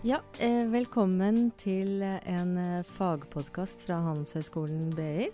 [0.00, 5.26] Ja, eh, velkommen til en eh, fagpodkast fra Handelshøyskolen BI.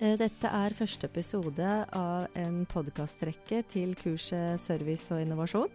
[0.00, 5.70] Eh, dette er første episode av en podkastrekke til kurset Service og innovasjon.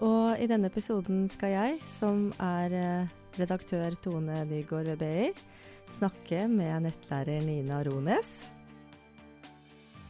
[0.00, 3.04] Og i denne episoden skal jeg, som er
[3.36, 5.28] redaktør Tone Nygaard ved BI,
[5.92, 8.46] snakke med nettlærer Nina Rones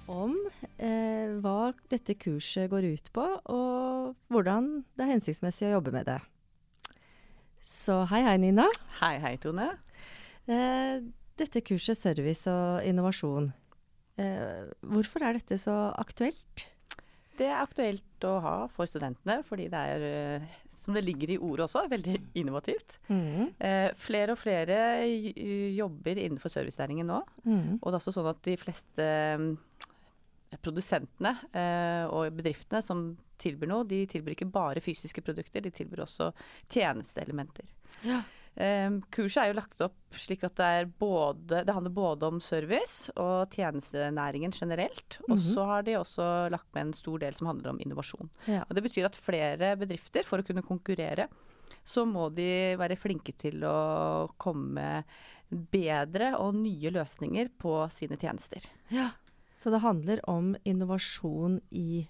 [0.07, 0.39] om
[0.79, 6.21] hva dette kurset går ut på, og hvordan det er hensiktsmessig å jobbe med det.
[7.83, 8.69] Så hei, hei, Nina.
[9.01, 9.65] Hei, hei, Tone.
[10.47, 11.01] Eh,
[11.41, 13.49] dette kurset Service og innovasjon,
[14.23, 16.69] eh, hvorfor er dette så aktuelt?
[17.39, 20.47] Det er aktuelt å ha for studentene, fordi det er, eh,
[20.79, 22.99] som det ligger i ordet også, veldig innovativt.
[23.09, 23.51] Mm.
[23.59, 25.03] Eh, flere og flere
[25.75, 27.21] jobber innenfor servicenæringen nå.
[27.45, 27.81] Mm.
[27.83, 29.09] Og det er også sånn at de fleste
[30.63, 36.05] produsentene eh, og bedriftene som tilbyr noe, de tilbyr ikke bare fysiske produkter, de tilbyr
[36.05, 36.33] også
[36.71, 37.71] tjenesteelementer.
[38.07, 38.21] Ja.
[38.55, 43.09] Eh, kurset er jo lagt opp slik at det, både, det handler både om service
[43.17, 45.19] og tjenestenæringen generelt.
[45.31, 45.47] Og Mhm.
[45.55, 48.29] så har de også lagt med en stor del som handler om innovasjon.
[48.47, 48.65] Ja.
[48.69, 51.29] Og det betyr at flere bedrifter, for å kunne konkurrere,
[51.85, 55.05] så må de være flinke til å komme med
[55.73, 58.61] bedre og nye løsninger på sine tjenester.
[58.91, 59.11] ja.
[59.63, 62.09] Så det handler om innovasjon i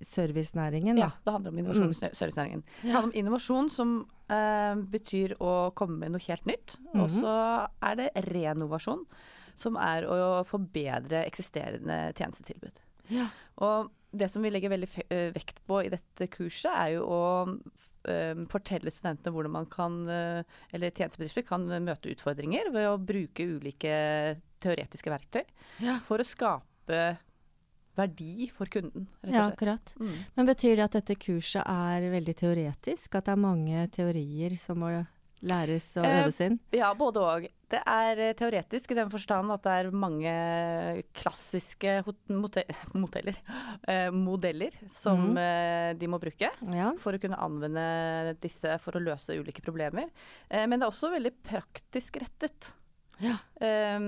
[0.00, 1.08] servicenæringen, da.
[1.08, 1.90] Ja, det handler om innovasjon Mm.
[1.90, 2.62] i servicenæringen.
[2.82, 3.90] Det handler om innovasjon som
[4.30, 6.76] eh, betyr å komme med noe helt nytt.
[6.94, 7.20] Og Mhm.
[7.20, 9.06] så er det renovasjon,
[9.56, 12.76] som er å forbedre eksisterende tjenestetilbud.
[13.08, 13.28] Ja.
[13.58, 17.60] Og det som vi legger veldig eh, vekt på i dette kurset, er jo å
[18.04, 24.40] eh, fortelle studentene hvordan man kan, eller tjenestebedrifter kan møte utfordringer ved å bruke ulike
[24.60, 25.44] teoretiske verktøy
[25.80, 25.98] Ja.
[26.00, 26.62] for å skape
[27.98, 29.94] verdi for kunden, ja, akkurat.
[29.98, 30.16] Mm.
[30.36, 33.14] Men betyr det at dette kurset er veldig teoretisk?
[33.18, 34.92] At det er mange teorier som må
[35.46, 36.56] læres og Eh, øves inn?
[36.74, 37.44] Ja, både og.
[37.70, 40.32] Det er eh, teoretisk i den forstand at det er mange
[41.18, 42.64] klassiske hot- mote
[42.98, 43.36] moteller,
[43.86, 45.38] eh, modeller som mm.
[45.42, 46.92] eh, de må bruke Ja.
[47.02, 50.08] for å kunne anvende disse for å løse ulike problemer.
[50.50, 52.72] Eh, men det er også veldig praktisk rettet.
[53.20, 53.36] Ja.
[53.60, 53.98] Eh,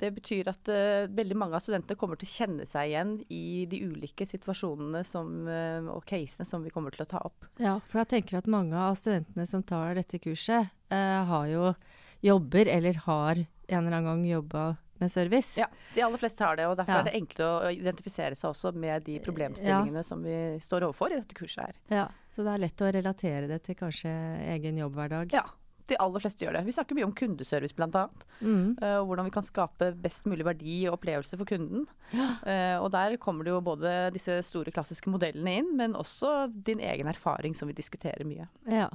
[0.00, 3.64] det betyr at eh, veldig mange av studentene kommer til å kjenne seg igjen i
[3.70, 7.48] de ulike situasjonene som, eh, og casene som vi kommer til å ta opp.
[7.58, 11.74] Ja, for jeg tenker at mange av studentene som tar dette kurset, eh, har jo
[12.22, 13.46] jobber eller har en
[13.86, 15.56] eller annen gang jobba med service.
[15.60, 17.00] Ja, de aller fleste har det, og derfor Ja.
[17.00, 21.20] er det enklere å identifisere seg også med de problemstillingene som vi står overfor i
[21.20, 21.74] dette kurset her.
[21.88, 24.10] Ja, Så det er lett å relatere det til kanskje
[24.56, 25.30] egen jobbhverdag.
[25.32, 25.44] Ja,
[25.90, 26.64] de aller fleste gjør det.
[26.68, 28.04] Vi snakker mye om kundeservice bl.a.
[28.40, 28.76] Mm.
[28.82, 31.86] Uh, hvordan vi kan skape best mulig verdi og opplevelse for kunden.
[32.14, 36.80] Eh, og der kommer det jo både disse store klassiske modellene inn, men også din
[36.80, 38.48] egen erfaring som vi diskuterer mye.
[38.70, 38.88] ja.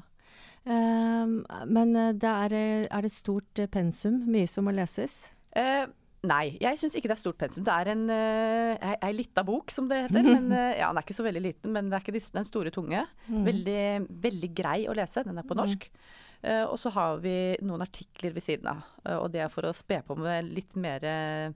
[0.64, 2.56] Ehm, men eh, det er,
[2.88, 4.22] er det stort pensum?
[4.32, 5.26] Mye som må leses?
[5.54, 5.86] Uh,
[6.26, 7.66] nei, jeg syns ikke det er stort pensum.
[7.68, 10.24] Det er en, uh, ei, lita bok, som det heter.
[10.36, 12.74] Men, uh, ja, den er ikke så veldig liten, men det er ikke den store
[12.74, 13.04] tunge.
[13.28, 13.44] Mm.
[13.50, 13.84] Veldig,
[14.24, 15.26] veldig grei å lese.
[15.28, 15.90] Den er på norsk.
[15.92, 18.84] Eh, og så har vi noen artikler ved siden av.
[19.06, 21.54] eh, og det er for å spe på med litt mer eh,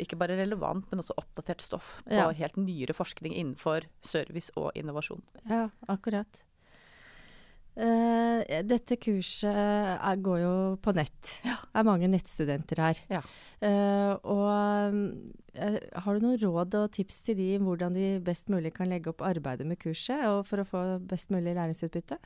[0.00, 2.30] ikke bare relevant, men også oppdatert stoff på Ja.
[2.32, 5.22] helt nyere forskning innenfor service og innovasjon.
[5.50, 6.44] Ja, akkurat.
[7.74, 11.40] Uh, dette kurset er, går jo på nett.
[11.42, 11.56] Ja.
[11.72, 13.00] Det er mange nettstudenter her.
[13.10, 13.22] Ja.
[13.58, 14.94] Uh, og
[15.58, 18.88] uh, har du noen råd og tips til de om hvordan de best mulig kan
[18.92, 22.20] legge opp arbeidet med kurset, og for å få best mulig læringsutbytte?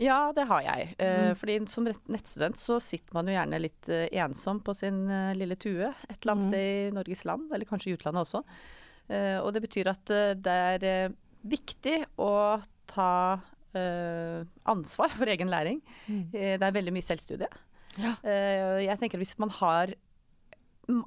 [0.00, 0.94] Ja, det har jeg.
[0.98, 1.36] Eh, Mm.
[1.36, 5.56] fordi som nettstudent så sitter man jo gjerne litt eh, ensom på sin eh, lille
[5.60, 6.50] tue et eller annet Mm.
[6.50, 8.44] sted i Norges land, eller kanskje i utlandet også.
[9.44, 10.46] Og det betyr at det
[10.86, 11.12] er
[11.44, 13.40] viktig å ta
[14.70, 15.80] ansvar for egen læring.
[16.08, 16.30] Mm.
[16.32, 17.48] det er veldig mye selvstudie.
[17.98, 18.14] Ja.
[18.22, 19.92] Jeg tenker at hvis man har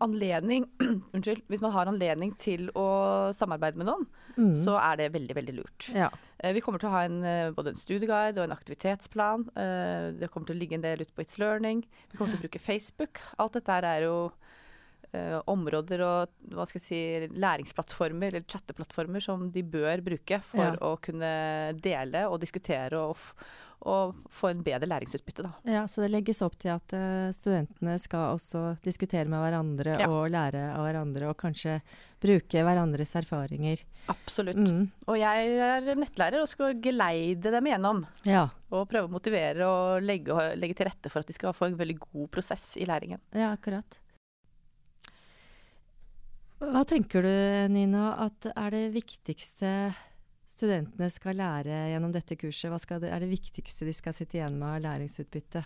[0.02, 0.66] anledning
[1.14, 1.42] Unnskyld.
[1.50, 4.50] Hvis man har anledning til å samarbeide med noen, Mm.
[4.58, 5.90] så er det veldig, veldig lurt.
[5.94, 6.08] Ja.
[6.42, 9.44] Eh, Vi kommer til å ha en, eh, både en studieguide og en aktivitetsplan.
[9.56, 11.84] Eh, Det kommer til å ligge en del ute på It's Learning.
[12.12, 13.22] Vi kommer til å bruke Facebook.
[13.38, 14.32] Alt dette her er jo
[15.46, 16.88] områder og hva skal jeg
[17.30, 20.76] si, læringsplattformer eller chatteplattformer som de bør bruke for Ja.
[20.82, 23.16] å kunne dele og diskutere og,
[23.90, 25.44] og få en bedre læringsutbytte.
[25.44, 25.52] Da.
[25.68, 30.08] ja, så det legges opp til at eh, studentene skal også diskutere med hverandre Ja.
[30.08, 31.80] og lære av hverandre, og kanskje
[32.24, 33.82] bruke hverandres erfaringer.
[34.14, 34.56] Absolutt.
[34.64, 34.86] Mm.
[35.12, 38.06] Og jeg er nettlærer og skal geleide dem igjennom.
[38.28, 38.46] Ja.
[38.72, 41.78] Og prøve å motivere og legge, legge til rette for at de skal få en
[41.80, 43.20] veldig god prosess i læringen.
[43.36, 44.00] Ja, akkurat.
[46.64, 47.34] Hva tenker du,
[47.74, 49.70] Nina, at er det viktigste
[50.54, 52.72] studentene skal lære gjennom dette kurset?
[52.72, 55.64] Hva det, er det viktigste de skal sitte igjen med av læringsutbytte?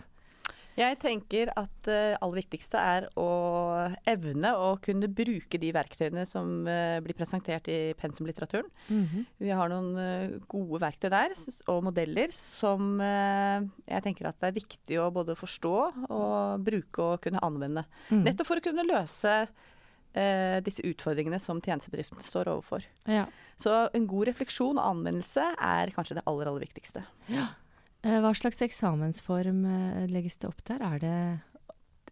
[0.78, 3.30] Jeg tenker at det uh, aller viktigste er å
[4.06, 8.70] evne å kunne bruke de verktøyene som uh, blir presentert i pensumlitteraturen.
[8.88, 9.24] Mm -hmm.
[9.42, 11.34] Vi har noen uh, gode verktøy der
[11.68, 15.76] og modeller som jeg tenker at det er viktig å både forstå
[16.10, 17.84] og bruke og kunne anvende.
[18.10, 18.24] Mm.
[18.24, 19.48] Nettopp for å kunne løse
[20.66, 22.86] disse utfordringene som tjenestebedriften står overfor.
[23.06, 23.28] Ja.
[23.62, 27.04] Så en god refleksjon og anvendelse er kanskje det aller, aller viktigste.
[27.30, 27.52] Ja.
[28.06, 30.84] Eh, hva slags eksamensform eh, legges det opp der?
[30.86, 31.18] Er det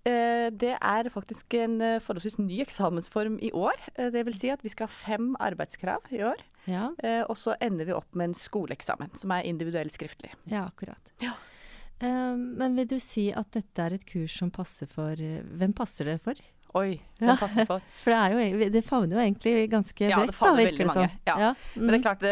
[0.10, 3.80] eh, det er faktisk en forholdsvis ny eksamensform i år.
[4.14, 6.44] Det vil si at vi skal ha fem arbeidskrav i år.
[6.70, 6.92] Ja.
[7.30, 10.32] Og så ender vi opp med en skoleeksamen som er individuelt skriftlig.
[10.50, 11.10] Ja, akkurat.
[11.22, 11.34] Ja.
[12.02, 16.20] Men vil du si at dette er et kurs som passer for Hvem passer det
[16.26, 16.38] for?
[16.76, 17.84] Oi, den passer for.
[18.04, 21.06] for det, jo, det, favner jo egentlig ganske ja, bredt, da, virker det som.
[21.24, 21.36] Ja.
[21.40, 21.52] ja.
[21.76, 21.86] Mm.
[21.86, 22.08] Men det er mm.
[22.08, 22.26] klart,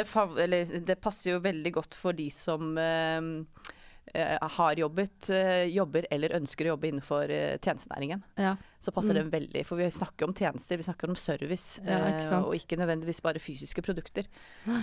[0.51, 3.71] det, det, passer jo veldig godt for de som uh,
[4.13, 7.31] har jobbet, uh, jobber eller ønsker å jobbe innenfor
[7.63, 8.23] tjenestenæringen.
[8.37, 8.55] Ja.
[8.83, 9.19] Så passer mm.
[9.19, 9.63] det veldig.
[9.65, 11.79] For vi snakker om tjenester, vi snakker om service.
[11.79, 14.27] Ikke og ikke nødvendigvis bare fysiske produkter.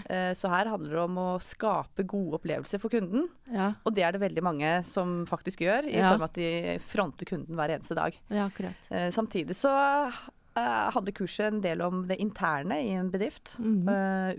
[0.08, 3.28] så her handler det om å skape gode opplevelser for kunden.
[3.84, 7.28] Og det er det veldig mange som faktisk gjør, i form av at de fronter
[7.28, 8.16] kunden hver eneste dag.
[9.12, 9.74] samtidig så
[10.56, 13.58] hadde kurset en del om det interne i en bedrift.
[13.60, 13.84] Mm.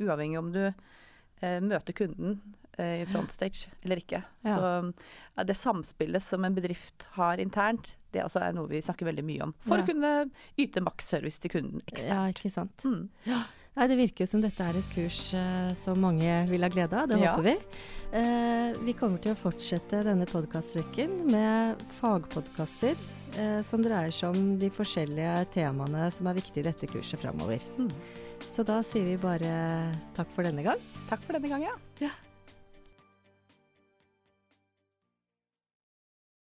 [0.02, 0.64] uavhengig om du
[1.70, 2.42] møter kunden
[2.82, 4.22] i frontstage eller ikke.
[4.48, 4.58] Ja.
[4.58, 9.24] Så det samspillet som en bedrift har internt, det også er noe vi snakker veldig
[9.26, 9.56] mye om.
[9.64, 9.86] For ja.
[9.86, 10.12] å kunne
[10.60, 12.12] yte maksservice til kunden eksternt.
[12.12, 12.86] Ja, ikke sant.
[12.88, 13.08] Mm.
[13.30, 13.44] Ja.
[13.72, 17.08] Nei, Det virker som dette er et kurs uh, som mange vil ha glede av.
[17.08, 17.56] Det håper vi.
[18.12, 22.98] Uh, vi kommer til å fortsette denne podkastrekken med fagpodkaster
[23.38, 27.64] uh, som dreier seg om de forskjellige temaene som er viktige i dette kurset framover.
[27.80, 27.94] Mm.
[28.52, 29.54] Så da sier vi bare
[30.18, 30.84] takk for denne gang.
[31.08, 31.78] Takk for denne gang, ja.
[32.04, 32.12] ja.